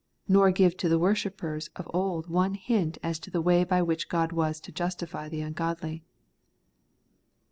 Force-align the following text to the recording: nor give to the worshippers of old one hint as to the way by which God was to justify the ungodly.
nor 0.27 0.49
give 0.49 0.75
to 0.75 0.89
the 0.89 0.97
worshippers 0.97 1.69
of 1.75 1.87
old 1.93 2.27
one 2.27 2.55
hint 2.55 2.97
as 3.03 3.19
to 3.19 3.29
the 3.29 3.39
way 3.39 3.63
by 3.63 3.83
which 3.83 4.09
God 4.09 4.31
was 4.31 4.59
to 4.61 4.71
justify 4.71 5.29
the 5.29 5.41
ungodly. 5.41 6.01